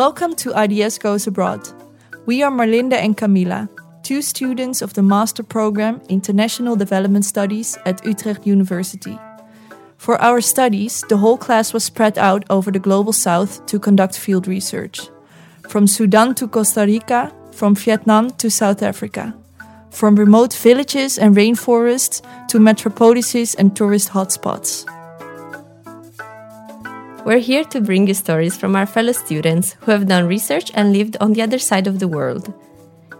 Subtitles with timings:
[0.00, 1.60] Welcome to IDS Goes Abroad.
[2.24, 3.68] We are Marlinda and Camila,
[4.02, 9.18] two students of the Master Program International Development Studies at Utrecht University.
[9.98, 14.18] For our studies, the whole class was spread out over the global south to conduct
[14.18, 15.10] field research.
[15.68, 19.34] From Sudan to Costa Rica, from Vietnam to South Africa.
[19.90, 24.86] From remote villages and rainforests to metropolises and tourist hotspots.
[27.24, 30.92] We're here to bring you stories from our fellow students who have done research and
[30.92, 32.52] lived on the other side of the world.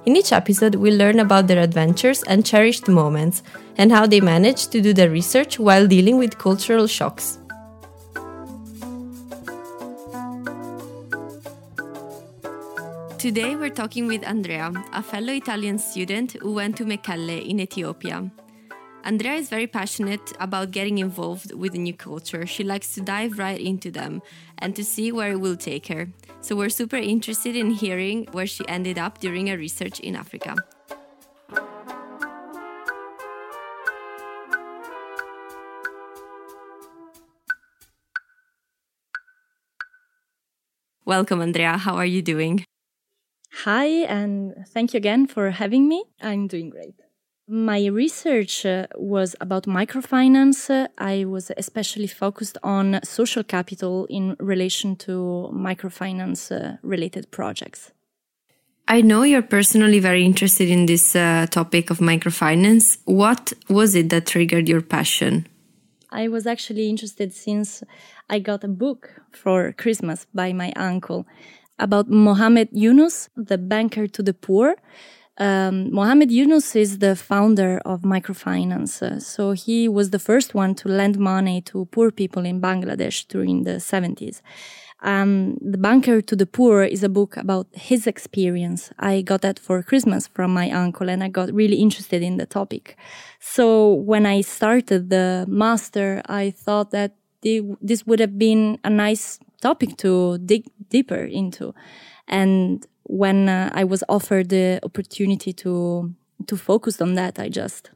[0.06, 3.42] In each episode, we learn about their adventures and cherished moments,
[3.76, 7.38] and how they managed to do their research while dealing with cultural shocks.
[13.18, 18.30] Today, we're talking with Andrea, a fellow Italian student who went to Mekelle in Ethiopia.
[19.02, 22.46] Andrea is very passionate about getting involved with a new culture.
[22.46, 24.20] She likes to dive right into them
[24.59, 26.09] and to see where it will take her.
[26.43, 30.56] So we're super interested in hearing where she ended up during her research in Africa.
[41.06, 41.78] Welcome, Andrea.
[41.78, 42.65] How are you doing?
[43.65, 46.04] Hi, and thank you again for having me.
[46.21, 46.95] I'm doing great.
[47.52, 50.70] My research uh, was about microfinance.
[50.98, 57.90] I was especially focused on social capital in relation to microfinance uh, related projects.
[58.87, 62.98] I know you're personally very interested in this uh, topic of microfinance.
[63.04, 65.48] What was it that triggered your passion?
[66.12, 67.82] I was actually interested since
[68.28, 71.26] I got a book for Christmas by my uncle
[71.81, 74.77] about Mohammed Yunus, the banker to the poor
[75.41, 79.03] um, Mohammed Yunus is the founder of microfinance.
[79.03, 83.27] Uh, so he was the first one to lend money to poor people in Bangladesh
[83.27, 84.43] during the 70s.
[85.03, 88.91] Um, the Banker to the Poor is a book about his experience.
[88.99, 92.45] I got that for Christmas from my uncle and I got really interested in the
[92.45, 92.99] topic.
[93.39, 99.39] So when I started the master, I thought that this would have been a nice
[99.62, 101.75] topic to dig deeper into.
[102.29, 106.15] And when uh, I was offered the opportunity to
[106.47, 107.91] to focus on that, I just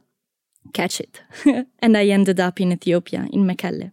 [0.73, 1.21] catch it,
[1.79, 3.91] and I ended up in Ethiopia in Mekelle.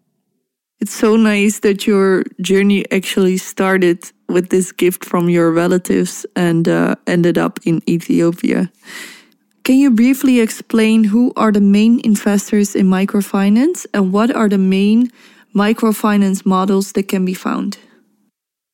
[0.80, 6.68] It's so nice that your journey actually started with this gift from your relatives and
[6.68, 8.68] uh, ended up in Ethiopia.
[9.62, 14.58] Can you briefly explain who are the main investors in microfinance and what are the
[14.58, 15.08] main
[15.54, 17.78] microfinance models that can be found?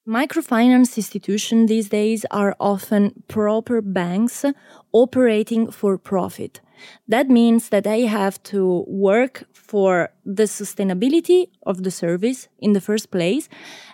[0.09, 4.43] Microfinance institutions these days are often proper banks
[4.91, 6.63] operating for profit.
[7.07, 12.81] That means that they have to work for the sustainability of the service in the
[12.81, 13.51] first place,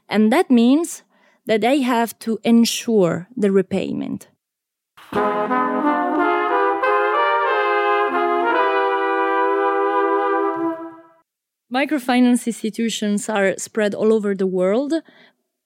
[0.08, 1.02] and that means
[1.46, 4.28] that they have to ensure the repayment.
[11.74, 14.92] Microfinance institutions are spread all over the world,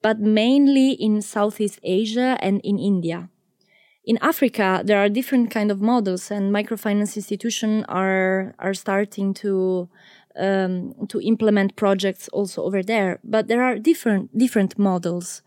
[0.03, 3.29] but mainly in Southeast Asia and in India.
[4.05, 9.89] In Africa, there are different kind of models, and microfinance institutions are are starting to
[10.39, 13.19] um, to implement projects also over there.
[13.23, 15.43] But there are different different models.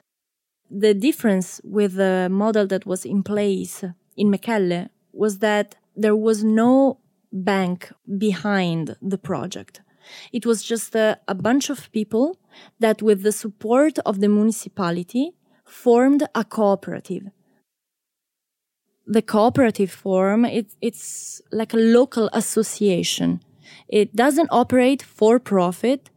[0.70, 3.84] The difference with the model that was in place
[4.16, 7.00] in Mekelle was that there was no
[7.32, 9.82] bank behind the project.
[10.32, 12.38] It was just a, a bunch of people
[12.80, 15.32] that, with the support of the municipality,
[15.66, 17.24] formed a cooperative.
[19.08, 23.42] The cooperative form, it, it's like a local association.
[23.88, 26.10] It doesn't operate for profit,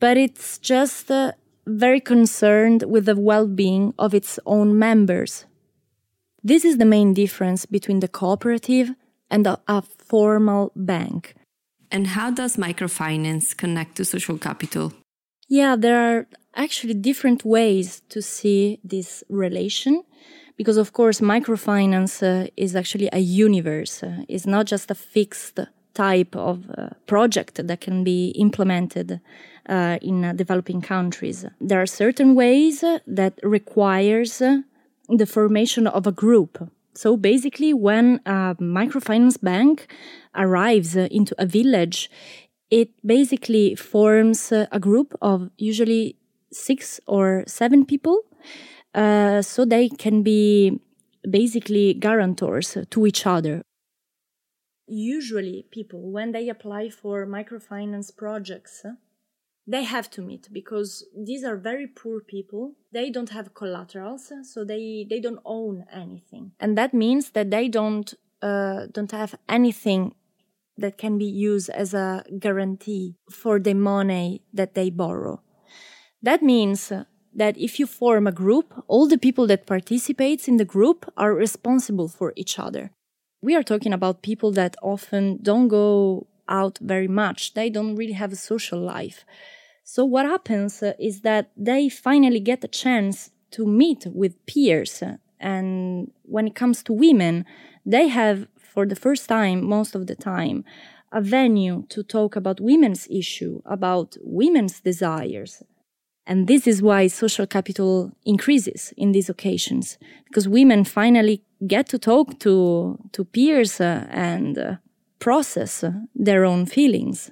[0.00, 1.32] but it's just uh,
[1.66, 5.46] very concerned with the well being of its own members.
[6.42, 8.90] This is the main difference between the cooperative
[9.30, 11.34] and a, a formal bank.
[11.90, 14.92] And how does microfinance connect to social capital?
[15.54, 20.02] Yeah, there are actually different ways to see this relation
[20.56, 24.02] because of course microfinance uh, is actually a universe.
[24.02, 25.60] Uh, it's not just a fixed
[25.94, 29.20] type of uh, project that can be implemented
[29.68, 31.46] uh, in uh, developing countries.
[31.60, 34.62] There are certain ways that requires uh,
[35.08, 36.68] the formation of a group.
[36.96, 39.86] So basically, when a microfinance bank
[40.34, 42.10] arrives into a village,
[42.74, 46.16] it basically forms a group of usually
[46.50, 48.22] six or seven people.
[48.92, 50.80] Uh, so they can be
[51.28, 53.62] basically guarantors to each other.
[54.86, 58.84] Usually, people, when they apply for microfinance projects,
[59.66, 64.62] they have to meet because these are very poor people they don't have collaterals so
[64.62, 68.12] they they don't own anything and that means that they don't
[68.42, 70.14] uh, don't have anything
[70.76, 75.40] that can be used as a guarantee for the money that they borrow.
[76.22, 76.92] That means
[77.34, 81.34] that if you form a group all the people that participates in the group are
[81.34, 82.90] responsible for each other.
[83.42, 87.54] We are talking about people that often don't go out very much.
[87.54, 89.24] They don't really have a social life.
[89.84, 95.02] So what happens is that they finally get a chance to meet with peers.
[95.38, 97.44] And when it comes to women,
[97.84, 100.64] they have, for the first time, most of the time,
[101.12, 105.62] a venue to talk about women's issue, about women's desires.
[106.26, 111.98] And this is why social capital increases in these occasions, because women finally get to
[111.98, 114.76] talk to, to peers uh, and uh,
[115.20, 115.84] process
[116.14, 117.30] their own feelings.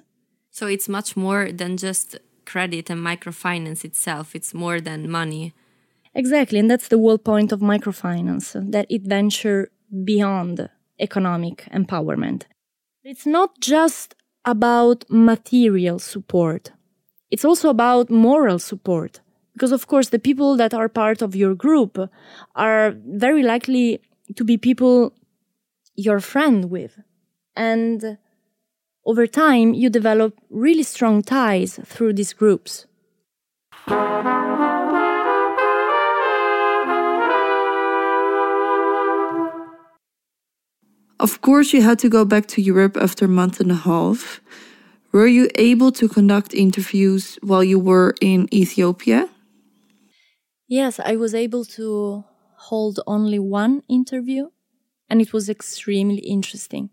[0.49, 4.35] So it's much more than just credit and microfinance itself.
[4.35, 5.53] It's more than money.
[6.15, 9.71] Exactly, and that's the whole point of microfinance that it venture
[10.05, 10.69] beyond
[11.03, 12.43] economic empowerment.
[13.03, 14.15] It's not just
[14.45, 16.71] about material support.
[17.29, 19.19] It's also about moral support.
[19.53, 21.97] Because of course, the people that are part of your group
[22.55, 23.99] are very likely
[24.35, 25.13] to be people
[25.95, 26.99] you're friend with.
[27.55, 28.17] And
[29.05, 32.87] over time, you develop really strong ties through these groups.
[41.23, 44.41] Of course, you had to go back to Europe after a month and a half.
[45.13, 49.29] Were you able to conduct interviews while you were in Ethiopia?
[50.67, 52.25] Yes, I was able to
[52.67, 54.49] hold only one interview,
[55.09, 56.89] and it was extremely interesting.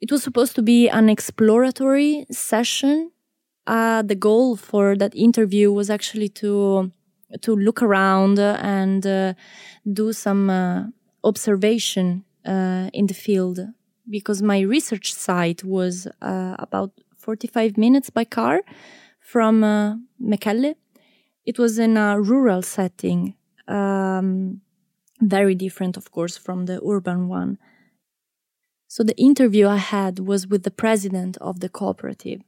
[0.00, 3.10] It was supposed to be an exploratory session.
[3.66, 6.92] Uh, the goal for that interview was actually to
[7.42, 9.34] to look around and uh,
[9.92, 10.84] do some uh,
[11.24, 13.60] observation uh, in the field
[14.08, 18.62] because my research site was uh, about 45 minutes by car
[19.20, 20.74] from uh, Mekelle.
[21.44, 23.34] It was in a rural setting,
[23.68, 24.60] um,
[25.20, 27.58] very different, of course, from the urban one.
[28.88, 32.40] So the interview I had was with the president of the cooperative.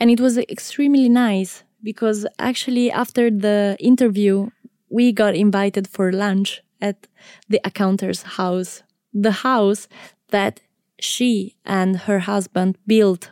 [0.00, 4.50] And it was extremely nice because actually after the interview,
[4.90, 7.08] we got invited for lunch at
[7.48, 8.82] the accountan's house,
[9.26, 9.88] the house
[10.28, 10.60] that
[11.00, 13.30] she and her husband built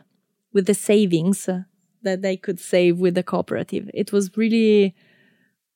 [0.55, 1.49] with the savings
[2.03, 3.91] that they could save with the cooperative.
[3.93, 4.95] It was really,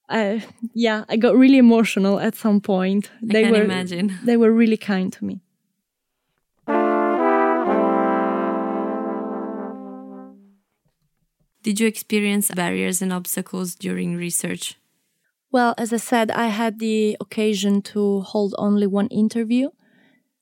[0.08, 0.38] uh,
[0.74, 3.10] yeah, I got really emotional at some point.
[3.22, 4.06] I they can were, imagine.
[4.24, 5.36] They were really kind to me.
[11.62, 14.76] Did you experience barriers and obstacles during research?
[15.50, 19.70] Well, as I said, I had the occasion to hold only one interview.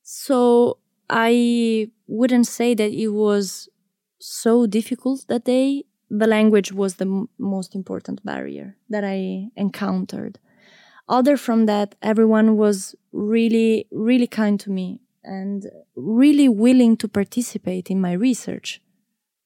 [0.03, 0.79] So
[1.09, 3.69] I wouldn't say that it was
[4.19, 5.85] so difficult that day.
[6.11, 10.39] The language was the m- most important barrier that I encountered.
[11.09, 17.91] Other from that, everyone was really, really kind to me and really willing to participate
[17.91, 18.81] in my research.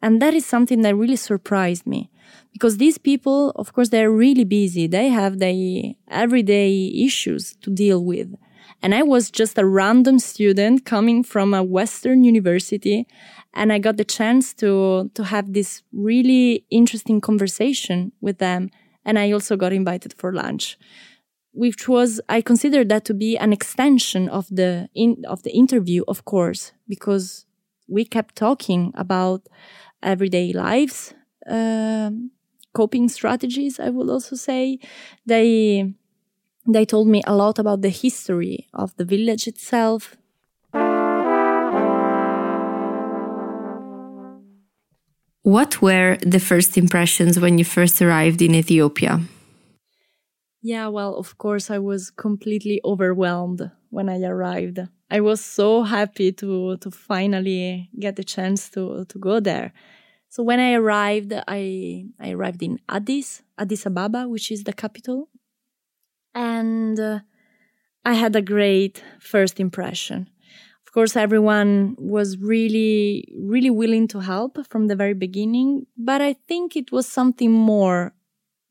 [0.00, 2.10] And that is something that really surprised me
[2.58, 4.88] because these people, of course, they're really busy.
[4.88, 8.34] They have their everyday issues to deal with.
[8.82, 13.06] And I was just a random student coming from a Western university.
[13.54, 18.70] And I got the chance to, to have this really interesting conversation with them.
[19.04, 20.76] And I also got invited for lunch,
[21.52, 26.02] which was, I considered that to be an extension of the, in, of the interview,
[26.08, 27.46] of course, because
[27.86, 29.46] we kept talking about
[30.02, 31.14] everyday lives,
[31.48, 32.10] uh,
[32.80, 33.74] coping strategies.
[33.86, 34.78] I will also say
[35.26, 35.48] they
[36.74, 40.16] they told me a lot about the history of the village itself.
[45.56, 49.14] What were the first impressions when you first arrived in Ethiopia?
[50.60, 54.78] Yeah, well, of course, I was completely overwhelmed when I arrived.
[55.10, 59.68] I was so happy to to finally get the chance to to go there.
[60.28, 65.28] So when I arrived, I I arrived in Addis, Addis Ababa, which is the capital,
[66.34, 67.20] and uh,
[68.04, 70.28] I had a great first impression.
[70.86, 76.34] Of course, everyone was really really willing to help from the very beginning, but I
[76.48, 78.14] think it was something more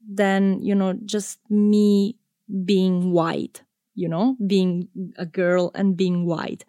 [0.07, 2.17] than you know just me
[2.65, 3.63] being white
[3.97, 4.87] you know, being
[5.17, 6.63] a girl and being white.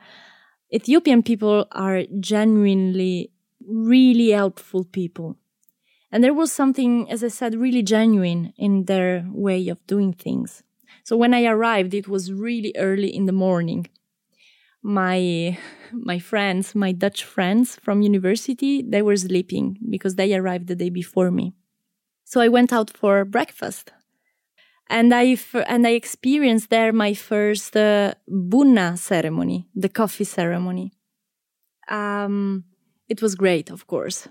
[0.75, 3.31] Ethiopian people are genuinely
[3.69, 5.37] really helpful people.
[6.11, 10.63] And there was something, as I said, really genuine in their way of doing things.
[11.05, 13.89] So when I arrived, it was really early in the morning.
[14.83, 15.59] My
[15.93, 20.91] my friends, my Dutch friends from university, they were sleeping because they arrived the day
[20.91, 21.53] before me.
[22.25, 23.93] So I went out for breakfast,
[24.89, 30.93] and I and I experienced there my first uh, bunna ceremony, the coffee ceremony.
[31.89, 32.65] Um,
[33.09, 34.29] it was great, of course.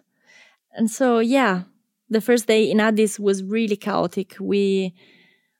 [0.75, 1.63] And so, yeah,
[2.09, 4.35] the first day in Addis was really chaotic.
[4.39, 4.93] We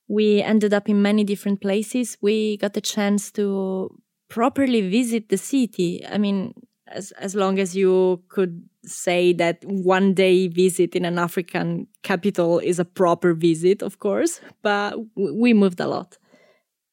[0.07, 2.17] we ended up in many different places.
[2.21, 3.89] We got the chance to
[4.29, 6.05] properly visit the city.
[6.05, 6.53] I mean,
[6.87, 12.59] as as long as you could say that one day visit in an African capital
[12.59, 14.39] is a proper visit, of course.
[14.61, 16.17] But we moved a lot,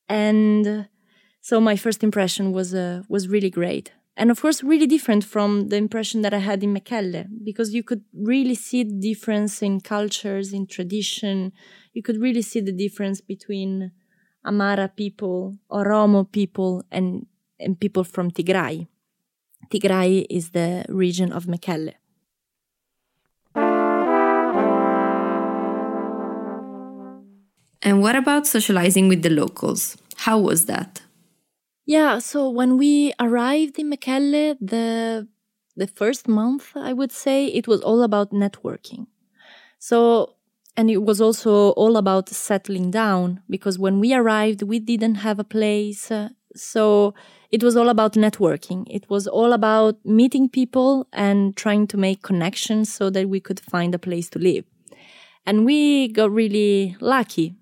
[0.08, 0.88] and
[1.40, 5.68] so my first impression was uh, was really great and of course really different from
[5.68, 9.80] the impression that i had in mekelle because you could really see the difference in
[9.80, 11.52] cultures in tradition.
[11.92, 13.92] You could really see the difference between
[14.46, 17.26] Amhara people oromo people and,
[17.58, 18.86] and people from tigray.
[19.72, 21.94] Tigray is the region of mekelle.
[27.82, 29.96] And what about socializing with the locals?
[30.16, 31.02] How was that
[31.86, 35.28] yeah, so when we arrived in Mekelle, the
[35.76, 39.06] the first month, I would say, it was all about networking.
[39.78, 40.36] So
[40.76, 45.38] and it was also all about settling down because when we arrived, we didn't have
[45.38, 46.10] a place.
[46.10, 47.14] Uh, so
[47.50, 48.84] it was all about networking.
[48.90, 53.60] It was all about meeting people and trying to make connections so that we could
[53.60, 54.64] find a place to live.
[55.46, 57.56] And we got really lucky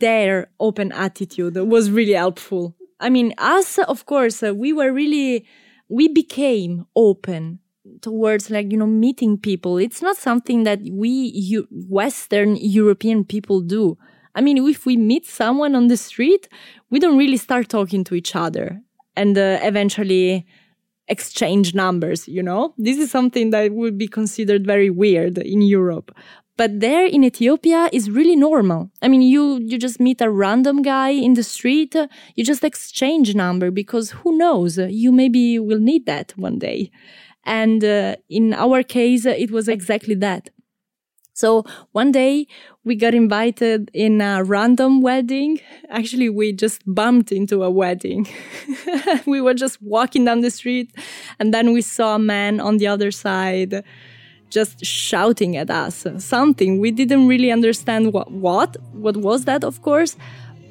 [0.00, 2.74] their open attitude was really helpful.
[3.00, 5.46] I mean, us, of course, uh, we were really,
[5.88, 7.60] we became open
[8.00, 9.78] towards like, you know, meeting people.
[9.78, 13.98] It's not something that we U- Western European people do.
[14.34, 16.48] I mean, if we meet someone on the street,
[16.90, 18.80] we don't really start talking to each other
[19.16, 20.46] and uh, eventually
[21.06, 22.74] exchange numbers, you know?
[22.78, 26.10] This is something that would be considered very weird in Europe.
[26.56, 28.90] But there in Ethiopia is really normal.
[29.02, 31.96] I mean, you, you just meet a random guy in the street,
[32.36, 36.90] you just exchange number because who knows, you maybe will need that one day.
[37.44, 40.50] And uh, in our case, it was exactly that.
[41.36, 42.46] So one day
[42.84, 45.60] we got invited in a random wedding.
[45.90, 48.28] Actually, we just bumped into a wedding.
[49.26, 50.94] we were just walking down the street
[51.40, 53.82] and then we saw a man on the other side
[54.54, 56.78] just shouting at us something.
[56.78, 60.16] We didn't really understand what what what was that, of course,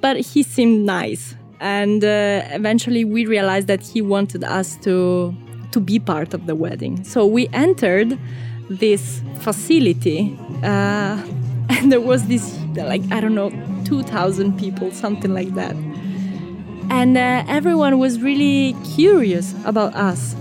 [0.02, 1.36] but he seemed nice.
[1.60, 5.36] And uh, eventually, we realized that he wanted us to
[5.72, 7.04] to be part of the wedding.
[7.04, 8.18] So we entered
[8.70, 11.20] this facility, uh,
[11.76, 13.52] and there was this like I don't know,
[13.84, 15.76] two thousand people, something like that.
[16.90, 20.36] And uh, everyone was really curious about us.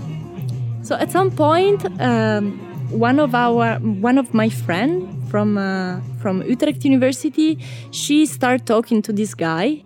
[0.81, 2.59] So at some point, um,
[2.93, 7.57] one of our one of my friend from uh, from Utrecht University,
[7.91, 9.83] she started talking to this guy.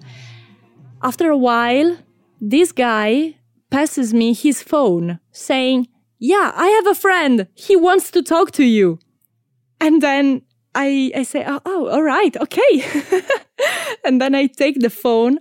[1.01, 1.97] After a while,
[2.41, 3.35] this guy
[3.69, 5.87] passes me his phone, saying,
[6.19, 7.47] "Yeah, I have a friend.
[7.55, 8.99] He wants to talk to you."
[9.79, 10.41] And then
[10.75, 12.71] I I say, "Oh, oh all right, okay."
[14.05, 15.39] and then I take the phone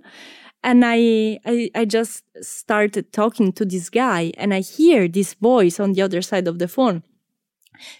[0.63, 5.79] and I, I, I just started talking to this guy and I hear this voice
[5.79, 7.03] on the other side of the phone.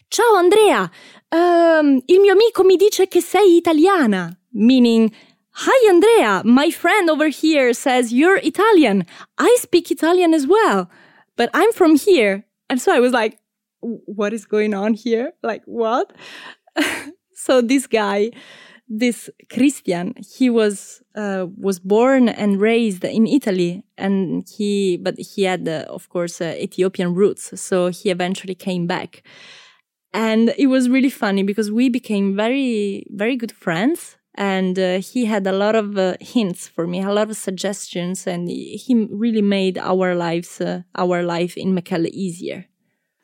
[0.10, 0.90] Ciao Andrea,
[1.32, 5.12] um, il mio amico mi dice che sei italiana, meaning,
[5.60, 9.06] Hi Andrea, my friend over here says you're Italian.
[9.40, 10.88] I speak Italian as well,
[11.36, 12.46] but I'm from here.
[12.70, 13.40] And so I was like,
[13.82, 15.34] what is going on here?
[15.42, 16.14] Like, what?
[17.34, 18.32] so this guy,
[18.88, 25.44] this Christian, he was uh, was born and raised in Italy, and he but he
[25.44, 27.60] had, uh, of course, uh, Ethiopian roots.
[27.60, 29.24] So he eventually came back.
[30.14, 34.18] And it was really funny because we became very, very good friends.
[34.36, 38.28] And uh, he had a lot of uh, hints for me, a lot of suggestions,
[38.28, 42.66] and he really made our lives, uh, our life in Mekelle easier.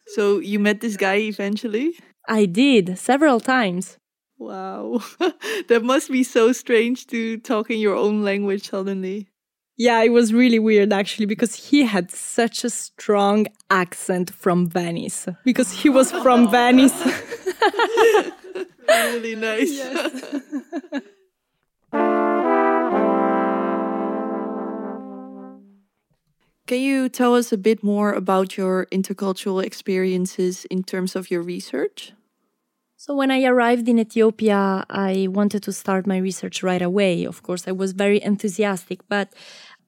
[0.08, 1.93] So you met this guy eventually?
[2.27, 3.98] I did several times.
[4.44, 5.00] Wow,
[5.70, 9.30] that must be so strange to talk in your own language suddenly.
[9.78, 15.30] Yeah, it was really weird actually because he had such a strong accent from Venice
[15.46, 16.94] because he was from Venice.
[18.90, 19.72] really nice.
[19.72, 20.42] Yes.
[26.68, 31.42] Can you tell us a bit more about your intercultural experiences in terms of your
[31.42, 32.12] research?
[33.05, 37.25] So when I arrived in Ethiopia, I wanted to start my research right away.
[37.25, 39.33] Of course, I was very enthusiastic, but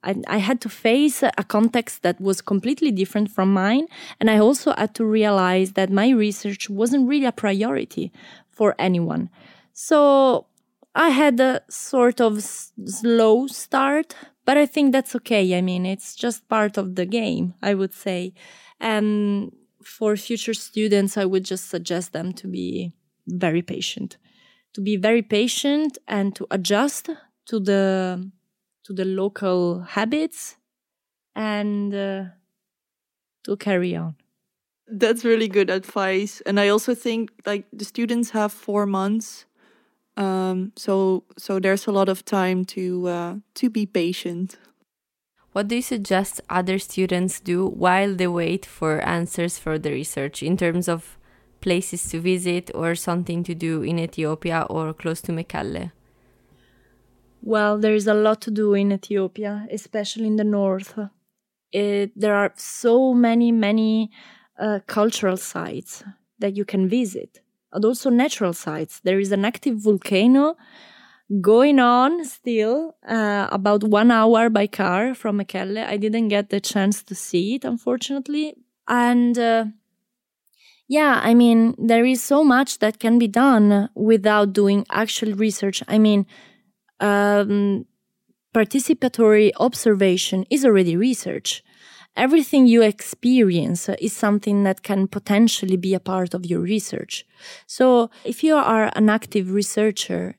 [0.03, 3.88] I, I, had to face a context that was completely different from mine.
[4.19, 8.12] And I also had to realize that my research wasn't really a priority
[8.50, 9.29] for anyone.
[9.72, 10.48] So
[10.93, 15.57] I had a sort of s- slow start, but I think that's okay.
[15.57, 18.34] I mean, it's just part of the game, I would say.
[18.81, 19.53] And
[19.86, 22.91] for future students, I would just suggest them to be
[23.27, 24.17] very patient.
[24.74, 27.10] To be very patient and to adjust
[27.48, 28.29] to the
[28.84, 30.58] to the local habits
[31.36, 32.24] and uh,
[33.44, 34.15] to carry on.
[34.88, 36.41] That's really good advice.
[36.46, 39.46] And i also think like the students have four months
[40.17, 44.58] um, so so there's a lot of time to uh, to be patient.
[45.51, 50.44] What do you suggest other students do while they wait for answers for the research
[50.44, 51.17] in terms of
[51.67, 55.91] places to visit or something to do in Ethiopia or close to Mekelle?
[57.53, 60.91] Well, there is a lot to do in Ethiopia, especially in the north.
[61.72, 64.10] It, there are so many, many
[64.65, 66.03] uh, cultural sites
[66.41, 67.31] that you can visit,
[67.74, 68.93] and also natural sites.
[69.07, 70.55] There is an active volcano
[71.41, 75.84] going on still uh, about one hour by car from Mekelle.
[75.93, 78.55] I didn't get the chance to see it, unfortunately.
[78.88, 79.65] And uh,
[80.88, 85.82] yeah, I mean, there is so much that can be done without doing actual research.
[85.88, 86.27] I mean,
[87.00, 87.86] um,
[88.54, 91.63] participatory observation is already research.
[92.15, 97.25] Everything you experience is something that can potentially be a part of your research.
[97.68, 100.36] So if you are an active researcher,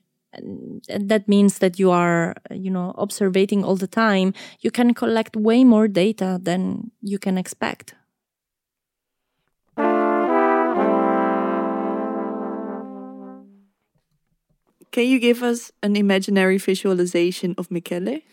[0.87, 5.63] that means that you are, you know, observing all the time, you can collect way
[5.63, 7.93] more data than you can expect.
[14.97, 18.23] Can you give us an imaginary visualization of Mekelle?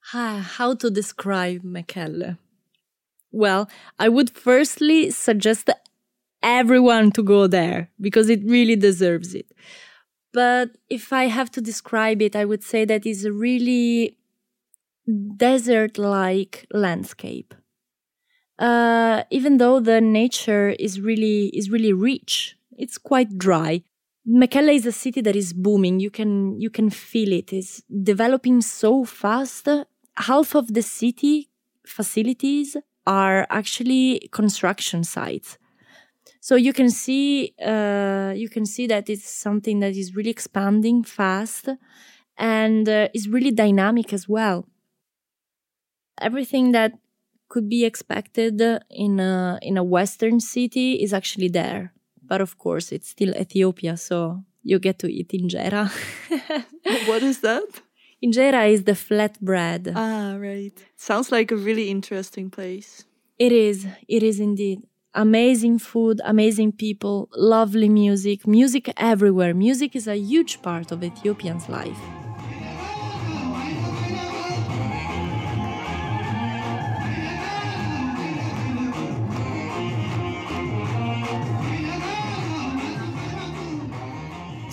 [0.00, 2.38] How to describe Mekelle?
[3.30, 5.68] Well, I would firstly suggest
[6.42, 9.52] everyone to go there because it really deserves it.
[10.32, 14.16] But if I have to describe it, I would say that it's a really
[15.36, 17.54] desert like landscape.
[18.58, 23.82] Uh, even though the nature is really is really rich, it's quite dry.
[24.26, 26.00] Mekelle is a city that is booming.
[26.00, 27.52] You can you can feel it.
[27.52, 29.68] It's developing so fast.
[30.16, 31.50] Half of the city
[31.86, 35.58] facilities are actually construction sites.
[36.40, 41.04] So you can see uh, you can see that it's something that is really expanding
[41.04, 41.68] fast
[42.38, 44.66] and uh, is really dynamic as well.
[46.20, 46.92] Everything that
[47.48, 48.60] could be expected
[48.90, 51.92] in a in a western city is actually there
[52.28, 55.90] but of course it's still Ethiopia, so you get to eat injera.
[57.08, 57.68] what is that?
[58.24, 59.92] Injera is the flat bread.
[59.94, 60.72] Ah, right.
[60.96, 63.04] Sounds like a really interesting place.
[63.38, 63.86] It is.
[64.08, 64.82] It is indeed.
[65.12, 69.54] Amazing food, amazing people, lovely music, music everywhere.
[69.54, 72.23] Music is a huge part of Ethiopians' life.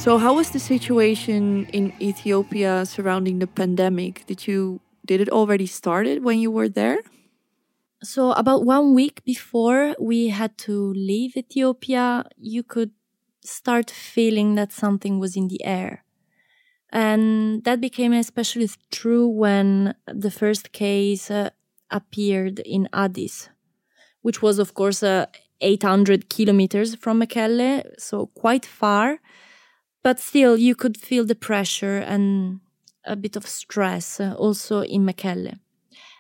[0.02, 4.26] So, how was the situation in Ethiopia surrounding the pandemic?
[4.26, 7.04] Did you did it already started when you were there?
[8.02, 12.90] So, about one week before we had to leave Ethiopia, you could
[13.46, 16.04] start feeling that something was in the air.
[16.90, 21.52] And that became especially true when the first case uh,
[21.92, 23.50] appeared in Addis,
[24.24, 25.28] which was, of course, uh,
[25.62, 29.20] 800 kilometers from Mekelle, so quite far
[30.04, 32.60] but still you could feel the pressure and
[33.06, 35.60] a bit of stress uh, also in Mekelle.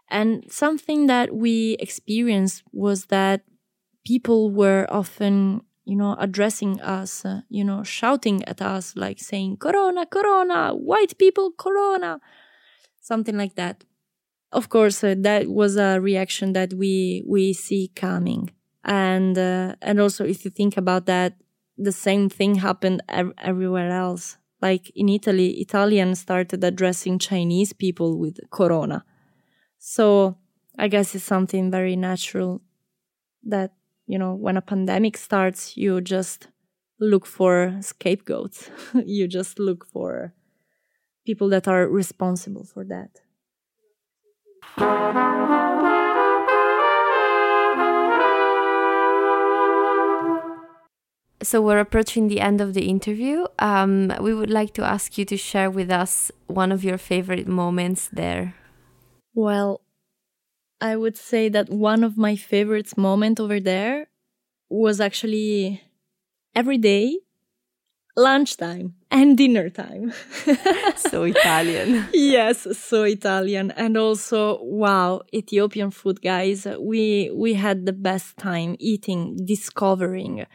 [0.09, 3.43] And something that we experienced was that
[4.05, 9.57] people were often, you know, addressing us, uh, you know, shouting at us, like saying,
[9.57, 12.19] Corona, Corona, white people, Corona,
[12.99, 13.85] something like that.
[14.51, 18.51] Of course, uh, that was a reaction that we, we see coming.
[18.83, 21.35] And, uh, and also if you think about that,
[21.83, 24.37] the same thing happened ev- everywhere else.
[24.61, 29.03] Like in Italy, Italians started addressing Chinese people with corona.
[29.79, 30.37] So
[30.77, 32.61] I guess it's something very natural
[33.43, 33.73] that,
[34.05, 36.47] you know, when a pandemic starts, you just
[36.99, 38.69] look for scapegoats.
[39.05, 40.33] you just look for
[41.25, 43.21] people that are responsible for that.
[51.43, 53.45] So we're approaching the end of the interview.
[53.57, 57.47] Um, we would like to ask you to share with us one of your favorite
[57.47, 58.53] moments there.
[59.33, 59.81] Well,
[60.79, 64.07] I would say that one of my favorite moments over there
[64.69, 65.81] was actually
[66.55, 67.17] every day,
[68.15, 70.13] lunchtime and dinner time.
[70.95, 72.07] so Italian.
[72.13, 73.71] yes, so Italian.
[73.71, 76.67] And also, wow, Ethiopian food, guys.
[76.79, 80.45] We, we had the best time eating, discovering,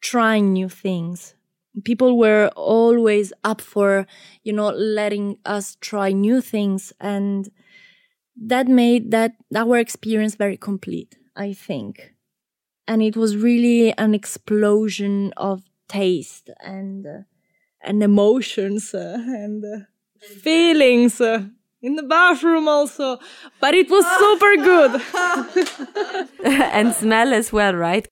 [0.00, 1.34] trying new things.
[1.84, 4.06] People were always up for,
[4.42, 6.92] you know, letting us try new things.
[7.00, 7.50] And
[8.36, 12.14] that made that our experience very complete, I think.
[12.88, 17.18] And it was really an explosion of taste and, uh,
[17.82, 19.78] and emotions uh, and uh,
[20.42, 21.44] feelings uh,
[21.82, 23.18] in the bathroom also.
[23.60, 25.02] But it was super good.
[26.78, 28.06] And smell as well right?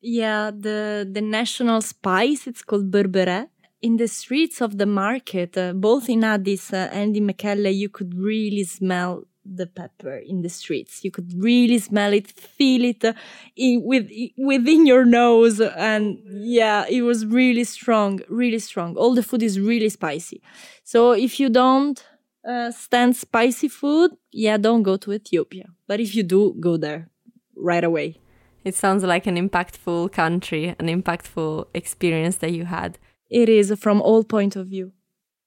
[0.00, 3.48] Yeah the the national spice it's called berbere.
[3.82, 7.88] In the streets of the market uh, both in addis uh, and in mekelle you
[7.88, 11.04] could really smell the pepper in the streets.
[11.04, 13.12] You could really smell it, feel it uh,
[13.56, 15.60] in, with, within your nose.
[15.60, 18.96] And yeah, it was really strong, really strong.
[18.96, 20.42] All the food is really spicy.
[20.84, 22.04] So if you don't
[22.46, 25.66] uh, stand spicy food, yeah, don't go to Ethiopia.
[25.86, 27.10] But if you do, go there
[27.56, 28.20] right away.
[28.64, 32.98] It sounds like an impactful country, an impactful experience that you had.
[33.30, 34.92] It is from all point of view.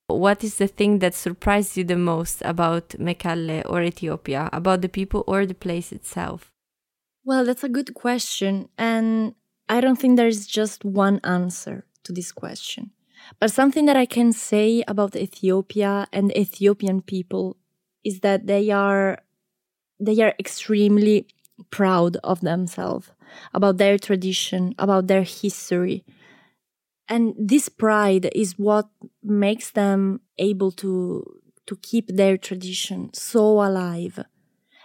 [0.10, 4.90] What is the thing that surprised you the most about Mekelle or Ethiopia, about the
[4.90, 6.52] people or the place itself?
[7.24, 8.70] Well, that's a good question.
[8.78, 9.36] And
[9.68, 12.92] I don't think there's just one answer to this question.
[13.40, 17.58] But something that I can say about Ethiopia and Ethiopian people
[18.04, 19.20] is that they are
[20.00, 21.28] they are extremely
[21.72, 23.12] proud of themselves,
[23.54, 26.06] about their tradition, about their history,
[27.10, 28.88] and this pride is what
[29.24, 31.26] makes them able to
[31.66, 34.20] to keep their tradition so alive.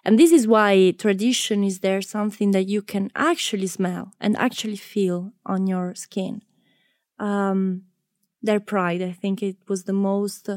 [0.04, 4.76] And this is why tradition is there something that you can actually smell and actually
[4.76, 6.42] feel on your skin.
[7.18, 7.84] Um,
[8.44, 10.48] their pride i think it was the most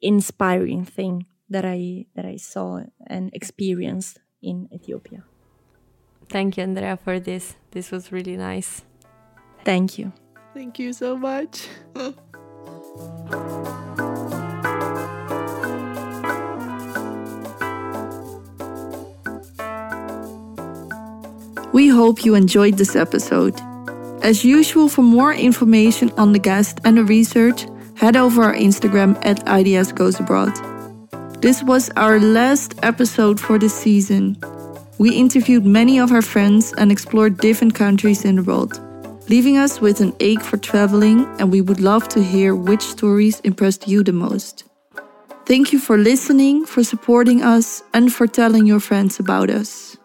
[0.00, 5.24] inspiring thing that i that i saw and experienced in ethiopia.
[6.28, 7.56] Thank you andrea for this.
[7.72, 8.84] This was really nice.
[9.64, 10.12] Thank you
[10.54, 11.66] Thank you so much.
[21.72, 23.60] we hope you enjoyed this episode.
[24.22, 29.18] As usual, for more information on the guest and the research, head over our Instagram
[29.26, 30.52] at IDS Goes Abroad.
[31.42, 34.38] This was our last episode for this season.
[34.98, 38.80] We interviewed many of our friends and explored different countries in the world
[39.28, 43.40] leaving us with an ache for traveling, and we would love to hear which stories
[43.40, 44.64] impressed you the most.
[45.46, 49.96] Thank you for listening, for supporting us, and for telling your friends about us.